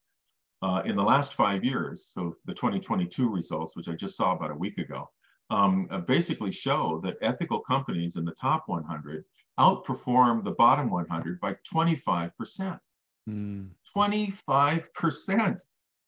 [0.62, 4.52] uh, in the last five years, so the 2022 results, which I just saw about
[4.52, 5.10] a week ago,
[5.50, 9.26] um, uh, basically show that ethical companies in the top 100
[9.60, 12.80] outperform the bottom 100 by 25%.
[13.30, 13.70] Mm.
[13.96, 15.62] 25%.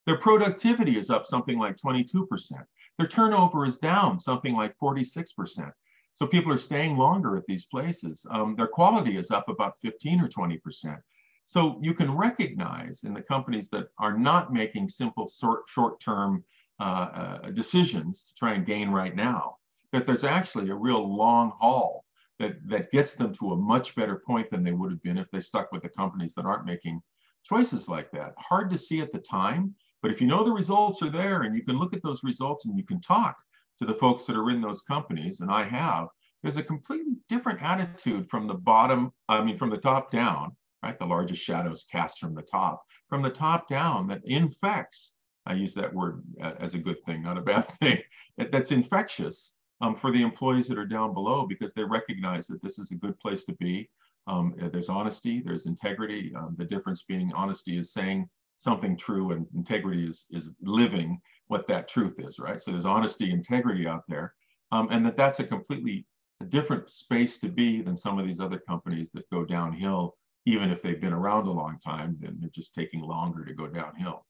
[0.05, 2.65] Their productivity is up something like 22%.
[2.97, 5.71] Their turnover is down something like 46%.
[6.13, 8.25] So people are staying longer at these places.
[8.29, 10.97] Um, their quality is up about 15 or 20%.
[11.45, 16.43] So you can recognize in the companies that are not making simple short, term
[16.79, 19.57] uh, uh, decisions to try and gain right now,
[19.91, 22.05] that there's actually a real long haul
[22.39, 25.29] that, that gets them to a much better point than they would have been if
[25.31, 27.01] they stuck with the companies that aren't making
[27.43, 28.33] choices like that.
[28.37, 31.55] Hard to see at the time, but if you know the results are there and
[31.55, 33.35] you can look at those results and you can talk
[33.79, 36.09] to the folks that are in those companies, and I have,
[36.43, 40.99] there's a completely different attitude from the bottom, I mean, from the top down right?
[40.99, 45.13] The largest shadows cast from the top, from the top down that infects.
[45.47, 46.21] I use that word
[46.59, 47.99] as a good thing, not a bad thing.
[48.37, 52.77] That's infectious um, for the employees that are down below because they recognize that this
[52.77, 53.89] is a good place to be.
[54.27, 56.33] Um, there's honesty, there's integrity.
[56.35, 61.67] Um, the difference being honesty is saying something true and integrity is, is living what
[61.67, 62.59] that truth is, right?
[62.59, 64.33] So there's honesty, integrity out there.
[64.71, 66.05] Um, and that that's a completely
[66.49, 70.15] different space to be than some of these other companies that go downhill
[70.45, 73.67] even if they've been around a long time, then they're just taking longer to go
[73.67, 74.25] downhill.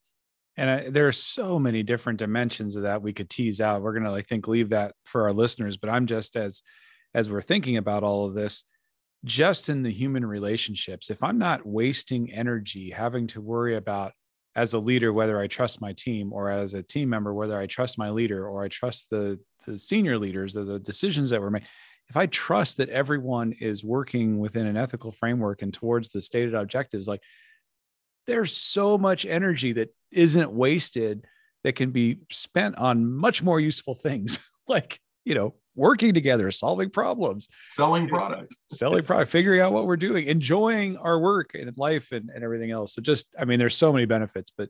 [0.58, 3.82] And I, there are so many different dimensions of that we could tease out.
[3.82, 5.76] We're going to, I think, leave that for our listeners.
[5.76, 6.62] But I'm just as,
[7.14, 8.64] as we're thinking about all of this,
[9.26, 14.14] just in the human relationships, if I'm not wasting energy having to worry about
[14.56, 17.66] as a leader whether I trust my team or as a team member whether I
[17.66, 21.52] trust my leader or I trust the the senior leaders or the decisions that were
[21.52, 21.66] made
[22.10, 26.54] if I trust that everyone is working within an ethical framework and towards the stated
[26.54, 27.22] objectives, like
[28.28, 31.26] there's so much energy that isn't wasted
[31.64, 36.90] that can be spent on much more useful things, like, you know, working together, solving
[36.90, 42.12] problems, selling product, selling product, figuring out what we're doing, enjoying our work and life
[42.12, 42.94] and, and everything else.
[42.94, 44.70] So just, I mean, there's so many benefits, but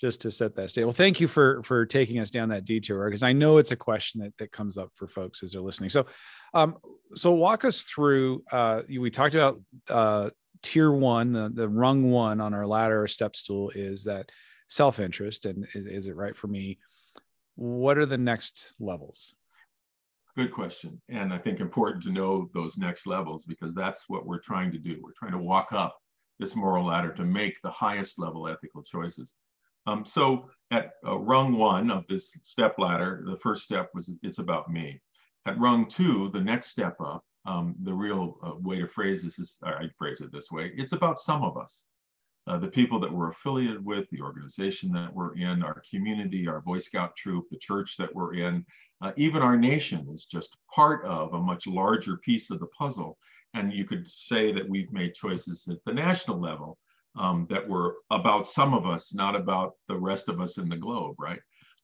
[0.00, 0.84] just to set that state.
[0.84, 3.76] Well, thank you for for taking us down that detour because I know it's a
[3.76, 5.90] question that, that comes up for folks as they're listening.
[5.90, 6.06] So,
[6.54, 6.76] um,
[7.14, 8.44] so walk us through.
[8.50, 9.56] Uh, we talked about
[9.88, 10.30] uh,
[10.62, 14.30] tier one, the, the rung one on our ladder or step stool is that
[14.68, 16.78] self interest, and is, is it right for me?
[17.56, 19.34] What are the next levels?
[20.38, 24.38] Good question, and I think important to know those next levels because that's what we're
[24.38, 25.00] trying to do.
[25.02, 25.98] We're trying to walk up
[26.38, 29.32] this moral ladder to make the highest level ethical choices.
[29.88, 34.38] Um, so at uh, rung one of this step ladder, the first step was it's
[34.38, 35.02] about me.
[35.44, 39.40] At rung two, the next step up, um, the real uh, way to phrase this
[39.40, 41.82] is, I phrase it this way, it's about some of us.
[42.48, 46.60] Uh, the people that we're affiliated with, the organization that we're in, our community, our
[46.62, 48.64] Boy Scout troop, the church that we're in,
[49.02, 53.18] uh, even our nation is just part of a much larger piece of the puzzle.
[53.52, 56.78] And you could say that we've made choices at the national level
[57.16, 60.76] um, that were about some of us, not about the rest of us in the
[60.76, 61.40] globe, right?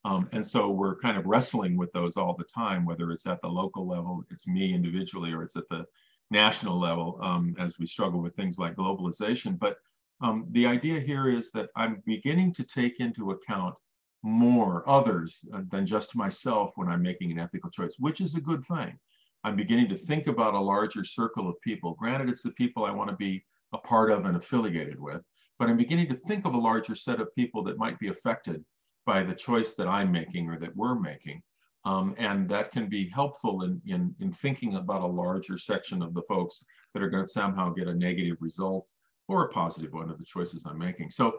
[0.06, 3.40] Um, and so we're kind of wrestling with those all the time, whether it's at
[3.42, 5.84] the local level, it's me individually, or it's at the
[6.30, 9.58] national level um, as we struggle with things like globalization.
[9.58, 9.76] But
[10.20, 13.74] um, the idea here is that I'm beginning to take into account
[14.22, 18.40] more others uh, than just myself when I'm making an ethical choice, which is a
[18.40, 18.98] good thing.
[19.44, 21.94] I'm beginning to think about a larger circle of people.
[21.94, 25.20] Granted, it's the people I want to be a part of and affiliated with.
[25.58, 28.64] But I'm beginning to think of a larger set of people that might be affected
[29.04, 31.42] by the choice that I'm making or that we're making.
[31.84, 36.14] Um, and that can be helpful in, in, in thinking about a larger section of
[36.14, 38.88] the folks that are going to somehow get a negative result
[39.28, 41.10] or a positive one of the choices I'm making.
[41.10, 41.38] So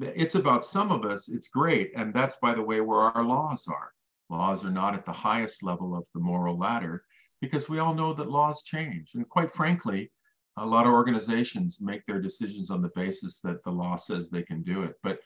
[0.00, 1.92] it's about some of us, it's great.
[1.96, 3.92] And that's, by the way, where our laws are.
[4.30, 7.04] Laws are not at the highest level of the moral ladder
[7.40, 9.14] because we all know that laws change.
[9.14, 10.10] And quite frankly,
[10.56, 14.42] a lot of organizations make their decisions on the basis that the law says they
[14.42, 14.94] can do it.
[15.02, 15.20] But,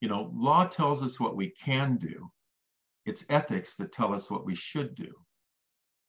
[0.00, 2.30] you know, law tells us what we can do.
[3.06, 5.12] It's ethics that tell us what we should do.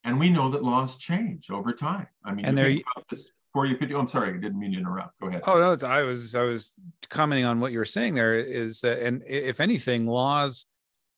[0.04, 2.08] And we know that laws change over time.
[2.24, 3.32] I mean, and there you about this
[3.64, 5.20] you could oh, I'm sorry, I didn't mean to interrupt.
[5.22, 5.44] Go ahead.
[5.48, 6.74] Oh no, I was I was
[7.10, 10.66] commenting on what you were saying there is that and if anything, laws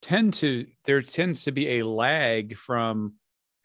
[0.02, 3.14] tend to there tends to be a lag from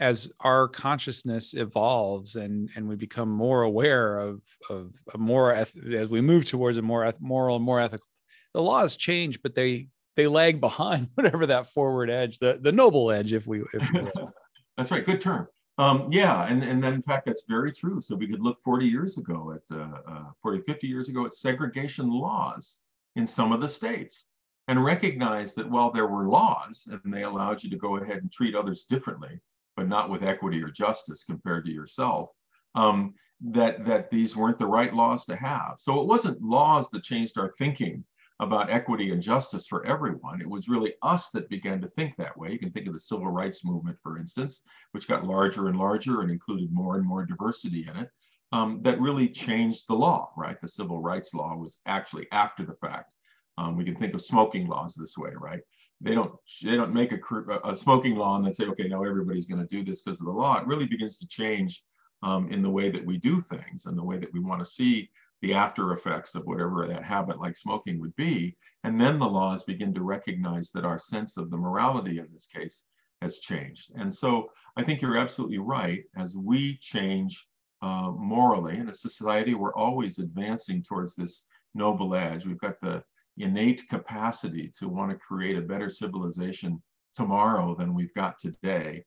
[0.01, 6.09] as our consciousness evolves and and we become more aware of of a more as
[6.09, 8.07] we move towards a more moral and more ethical
[8.55, 13.11] the laws change but they they lag behind whatever that forward edge the the noble
[13.11, 14.01] edge if we if we
[14.77, 15.47] that's right good term
[15.79, 18.87] um, yeah and and then in fact that's very true so we could look 40
[18.87, 22.79] years ago at uh, uh, 40 50 years ago at segregation laws
[23.17, 24.27] in some of the states
[24.69, 28.31] and recognize that while there were laws and they allowed you to go ahead and
[28.31, 29.41] treat others differently
[29.77, 32.31] but not with equity or justice compared to yourself,
[32.75, 35.75] um, that, that these weren't the right laws to have.
[35.79, 38.05] So it wasn't laws that changed our thinking
[38.43, 40.41] about equity and justice for everyone.
[40.41, 42.51] It was really us that began to think that way.
[42.51, 46.21] You can think of the civil rights movement, for instance, which got larger and larger
[46.21, 48.11] and included more and more diversity in it.
[48.51, 50.61] Um, that really changed the law, right?
[50.61, 53.13] The civil rights law was actually after the fact.
[53.57, 55.61] Um, we can think of smoking laws this way, right?
[56.03, 59.47] they don't they don't make a, a smoking law and then say okay now everybody's
[59.47, 61.85] going to do this because of the law it really begins to change
[62.23, 64.65] um, in the way that we do things and the way that we want to
[64.65, 65.09] see
[65.43, 69.63] the after effects of whatever that habit like smoking would be and then the laws
[69.65, 72.87] begin to recognize that our sense of the morality in this case
[73.21, 77.47] has changed and so i think you're absolutely right as we change
[77.83, 81.43] uh, morally in a society we're always advancing towards this
[81.75, 83.03] noble edge we've got the
[83.39, 86.81] innate capacity to want to create a better civilization
[87.15, 89.05] tomorrow than we've got today.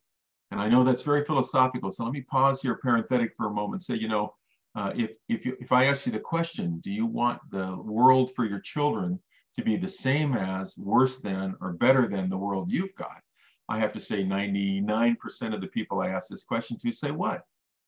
[0.52, 1.92] And I know that's very philosophical.
[1.92, 3.84] So let me pause here, parenthetic for a moment.
[3.84, 4.34] Say, you know,
[4.76, 8.32] uh, if if you if I ask you the question, do you want the world
[8.36, 9.20] for your children
[9.56, 13.22] to be the same as, worse than, or better than the world you've got?
[13.70, 17.46] I have to say, 99% of the people I ask this question to say, what?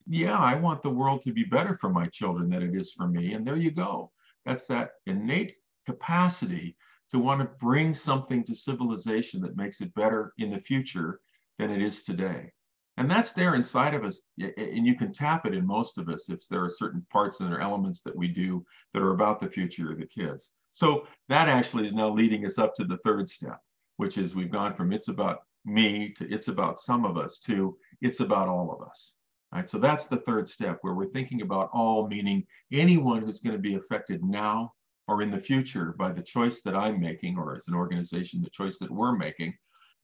[0.08, 3.08] Yeah, I want the world to be better for my children than it is for
[3.08, 3.34] me.
[3.34, 4.12] And there you go.
[4.46, 5.56] That's that innate
[5.86, 6.78] capacity
[7.12, 11.20] to want to bring something to civilization that makes it better in the future
[11.60, 12.52] than it is today.
[12.98, 14.22] And that's there inside of us.
[14.40, 17.52] And you can tap it in most of us if there are certain parts and
[17.52, 20.52] there elements that we do that are about the future of the kids.
[20.72, 23.60] So that actually is now leading us up to the third step,
[23.98, 27.78] which is we've gone from it's about me to it's about some of us to
[28.02, 29.14] it's about all of us.
[29.52, 33.40] All right, so that's the third step where we're thinking about all, meaning anyone who's
[33.40, 34.74] going to be affected now
[35.08, 38.50] or in the future by the choice that I'm making, or as an organization, the
[38.50, 39.58] choice that we're making,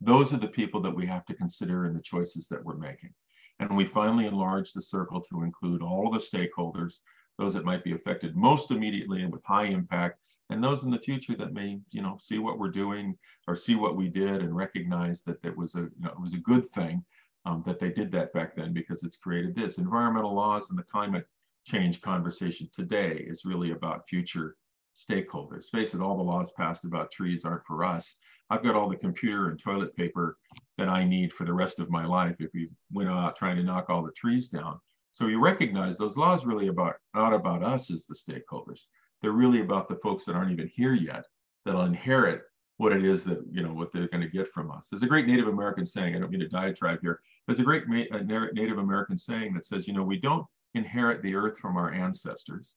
[0.04, 3.14] those are the people that we have to consider in the choices that we're making.
[3.60, 6.96] And we finally enlarge the circle to include all the stakeholders,
[7.38, 11.00] those that might be affected most immediately and with high impact, and those in the
[11.00, 14.56] future that may, you know, see what we're doing or see what we did and
[14.56, 17.04] recognize that it was a, you know, it was a good thing
[17.46, 19.78] um, that they did that back then because it's created this.
[19.78, 21.26] Environmental laws and the climate
[21.66, 24.58] change conversation today is really about future
[24.96, 25.70] stakeholders.
[25.70, 28.18] Face it, all the laws passed about trees aren't for us.
[28.50, 30.38] I've got all the computer and toilet paper
[30.78, 33.64] that I need for the rest of my life if we went out trying to
[33.64, 34.80] knock all the trees down.
[35.12, 38.86] So you recognize those laws really about not about us as the stakeholders.
[39.22, 41.26] They're really about the folks that aren't even here yet
[41.66, 42.42] that'll inherit
[42.78, 44.88] what it is that you know what they're going to get from us.
[44.90, 46.16] There's a great Native American saying.
[46.16, 47.22] I don't mean to diatribe here.
[47.48, 51.60] There's a great Native American saying that says, you know, we don't inherit the earth
[51.60, 52.76] from our ancestors.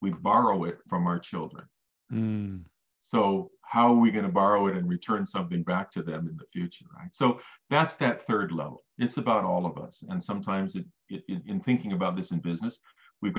[0.00, 1.66] We borrow it from our children.
[2.10, 2.64] Mm.
[3.06, 6.36] So how are we going to borrow it and return something back to them in
[6.36, 7.14] the future, right?
[7.14, 7.38] So
[7.68, 8.82] that's that third level.
[8.98, 10.02] It's about all of us.
[10.08, 12.78] And sometimes it, it, in thinking about this in business,
[13.20, 13.34] we've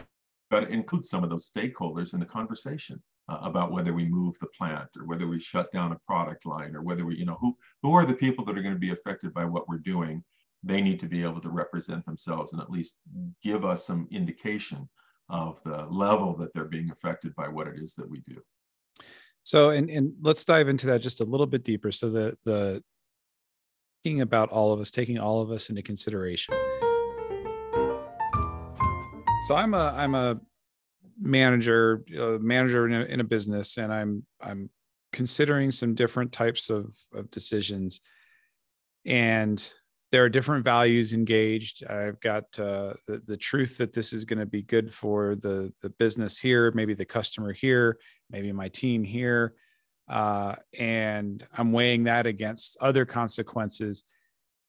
[0.52, 4.38] got to include some of those stakeholders in the conversation uh, about whether we move
[4.40, 7.38] the plant or whether we shut down a product line or whether we, you know,
[7.42, 10.24] who, who are the people that are going to be affected by what we're doing
[10.66, 12.96] they need to be able to represent themselves and at least
[13.44, 14.90] give us some indication
[15.30, 18.42] of the level that they're being affected by what it is that we do.
[19.46, 21.92] So, and, and let's dive into that just a little bit deeper.
[21.92, 22.84] So, the the
[24.04, 26.56] thinking about all of us, taking all of us into consideration.
[29.48, 30.40] So, I'm a I'm a
[31.22, 34.72] manager, a manager in a, in a business, and I'm I'm
[35.14, 38.02] considering some different types of of decisions,
[39.06, 39.72] and
[40.12, 41.86] there are different values engaged.
[41.86, 45.74] I've got uh, the, the truth that this is going to be good for the,
[45.82, 47.98] the business here, maybe the customer here,
[48.30, 49.56] maybe my team here.
[50.08, 54.04] Uh, and I'm weighing that against other consequences.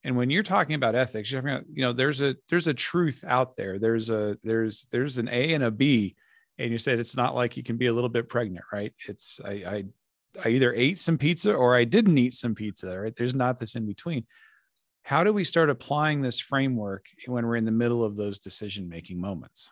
[0.05, 2.75] And when you're talking about ethics, you're talking about, you know, there's a there's a
[2.75, 3.79] truth out there.
[3.79, 6.17] There's a there's there's an A and a B,
[6.59, 8.95] and you said it's not like you can be a little bit pregnant, right?
[9.09, 9.85] It's I I
[10.45, 13.15] I either ate some pizza or I didn't eat some pizza, right?
[13.15, 14.27] There's not this in between
[15.07, 18.89] how do we start applying this framework when we're in the middle of those decision
[18.89, 19.71] making moments?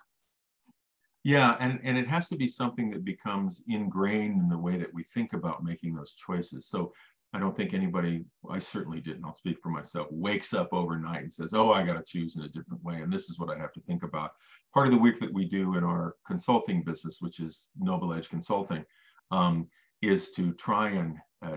[1.25, 4.95] Yeah and, and it has to be something that becomes ingrained in the way that
[4.95, 6.69] we think about making those choices.
[6.69, 6.93] So
[7.33, 11.35] i don't think anybody i certainly didn't i'll speak for myself wakes up overnight and
[11.35, 13.59] says oh i got to choose in a different way and this is what i
[13.59, 14.31] have to think about.
[14.73, 18.29] Part of the work that we do in our consulting business which is noble edge
[18.29, 18.85] consulting
[19.33, 19.67] um,
[20.01, 21.57] is to try and uh,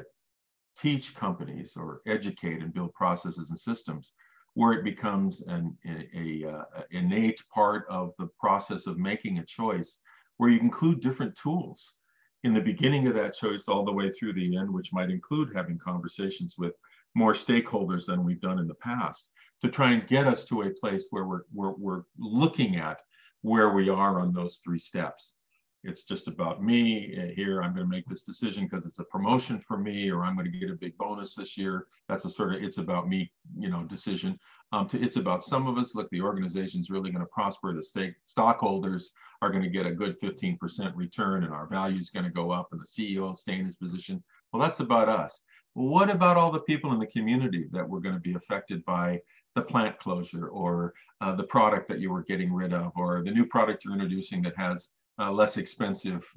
[0.80, 4.14] teach companies or educate and build processes and systems
[4.54, 9.46] where it becomes an a, a, uh, innate part of the process of making a
[9.46, 10.00] choice
[10.38, 11.98] where you include different tools.
[12.44, 15.56] In the beginning of that choice all the way through the end which might include
[15.56, 16.74] having conversations with
[17.16, 19.30] more stakeholders than we've done in the past
[19.64, 23.02] to try and get us to a place where we're, we're, we're looking at
[23.42, 25.36] where we are on those three steps
[25.84, 27.18] it's just about me.
[27.18, 30.24] Uh, here i'm going to make this decision because it's a promotion for me or
[30.24, 31.88] i'm going to get a big bonus this year.
[32.08, 34.40] That's a sort of it's about me you know decision.
[34.74, 35.96] Um, to it's about some of us.
[35.96, 37.74] Look the organization's really going to prosper.
[37.74, 39.12] The stake stockholders
[39.42, 40.58] are going to get a good 15%
[40.96, 43.66] return and our value is going to go up and the ceo will stay in
[43.66, 44.24] his position.
[44.52, 45.42] Well that's about us.
[45.74, 49.22] What about all the people in the community that were going to be affected by
[49.58, 53.32] the plant closure or uh, the product that you were getting rid of or the
[53.32, 56.32] new product you're introducing that has uh, less expensive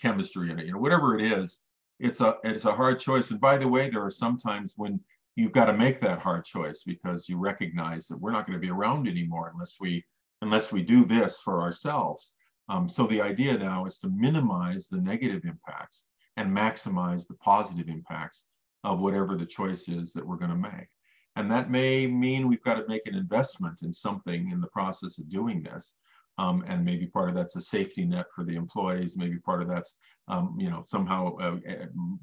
[0.00, 1.60] chemistry in it, you know, whatever it is,
[1.98, 3.30] it's a it's a hard choice.
[3.30, 5.00] And by the way, there are some times when
[5.36, 8.66] you've got to make that hard choice because you recognize that we're not going to
[8.66, 10.04] be around anymore unless we
[10.42, 12.32] unless we do this for ourselves.
[12.68, 16.04] Um, so the idea now is to minimize the negative impacts
[16.36, 18.44] and maximize the positive impacts
[18.84, 20.88] of whatever the choice is that we're going to make.
[21.36, 25.18] And that may mean we've got to make an investment in something in the process
[25.18, 25.92] of doing this.
[26.38, 29.16] Um, and maybe part of that's a safety net for the employees.
[29.16, 29.96] Maybe part of that's,
[30.28, 31.56] um, you know, somehow uh,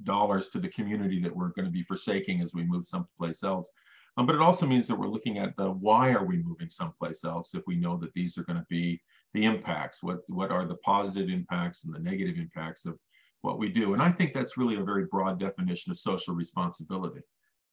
[0.04, 3.70] dollars to the community that we're going to be forsaking as we move someplace else.
[4.18, 7.24] Um, but it also means that we're looking at the why are we moving someplace
[7.24, 9.00] else if we know that these are going to be
[9.36, 10.02] the impacts.
[10.02, 12.98] What what are the positive impacts and the negative impacts of
[13.42, 13.94] what we do?
[13.94, 17.22] And I think that's really a very broad definition of social responsibility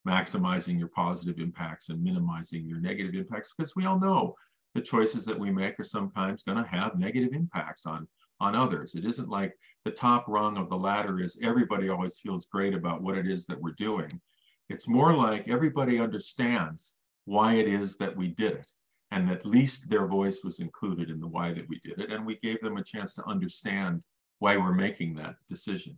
[0.07, 4.35] maximizing your positive impacts and minimizing your negative impacts because we all know
[4.75, 8.07] the choices that we make are sometimes going to have negative impacts on
[8.41, 8.95] on others.
[8.95, 9.55] It isn't like
[9.85, 13.47] the top rung of the ladder is everybody always feels great about what it is
[13.47, 14.21] that we're doing.
[14.69, 16.97] It's more like everybody understands
[17.27, 18.71] why it is that we did it
[19.13, 22.27] and at least their voice was included in the why that we did it and
[22.27, 24.03] we gave them a chance to understand
[24.41, 25.97] why we're making that decision.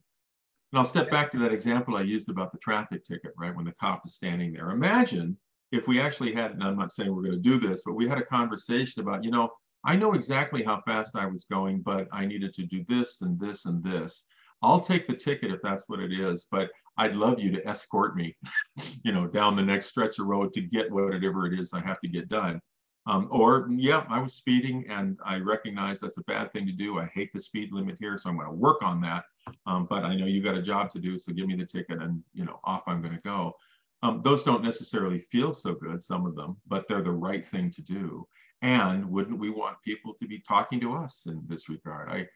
[0.73, 3.55] And I'll step back to that example I used about the traffic ticket, right?
[3.55, 4.71] When the cop is standing there.
[4.71, 5.39] Imagine
[5.73, 8.09] if we actually had, and I'm not saying we're going to do this, but we
[8.09, 9.51] had a conversation about, you know,
[9.85, 13.39] I know exactly how fast I was going, but I needed to do this and
[13.39, 14.25] this and this.
[14.63, 18.17] I'll take the ticket if that's what it is, but I'd love you to escort
[18.17, 18.37] me,
[19.03, 22.01] you know, down the next stretch of road to get whatever it is I have
[22.01, 22.61] to get done.
[23.09, 26.99] Um, or, yeah, I was speeding and I recognize that's a bad thing to do.
[26.99, 29.25] I hate the speed limit here, so I'm going to work on that.
[29.67, 32.03] Um, but I know you got a job to do, so give me the ticket
[32.03, 33.55] and, you know, off I'm going to go.
[34.03, 37.71] Um, those don't necessarily feel so good, some of them, but they're the right thing
[37.73, 38.27] to do.
[38.63, 42.09] And wouldn't we want people to be talking to us in this regard?
[42.11, 42.27] I,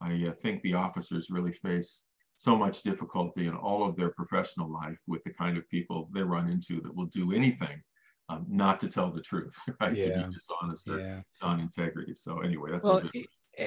[0.00, 2.02] I uh, think the officers really face
[2.34, 6.22] so much difficulty in all of their professional life with the kind of people they
[6.22, 7.82] run into that will do anything
[8.28, 9.96] um, not to tell the truth, right?
[9.96, 10.22] Yeah.
[10.22, 11.20] To be dishonest or yeah.
[11.42, 12.14] non-integrity.
[12.14, 13.02] So anyway, that's well,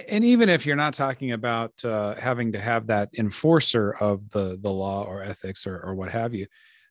[0.07, 4.57] and even if you're not talking about uh, having to have that enforcer of the
[4.61, 6.47] the law or ethics or, or what have you,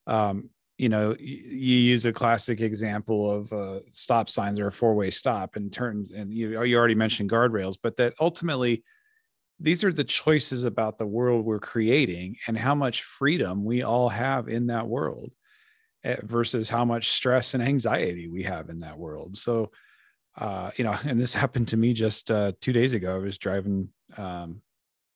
[0.07, 4.95] um, you know, you use a classic example of uh, stop signs or a four
[4.95, 8.83] way stop and turn, and you you already mentioned guardrails, but that ultimately
[9.59, 14.09] these are the choices about the world we're creating and how much freedom we all
[14.09, 15.33] have in that world
[16.03, 19.37] Eh, versus how much stress and anxiety we have in that world.
[19.37, 19.71] So,
[20.39, 23.17] uh, you know, and this happened to me just uh, two days ago.
[23.17, 24.63] I was driving, um,